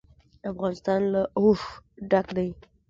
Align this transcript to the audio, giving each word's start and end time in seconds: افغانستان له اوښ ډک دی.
افغانستان 0.51 1.01
له 1.13 1.21
اوښ 1.41 1.61
ډک 2.09 2.27
دی. 2.37 2.49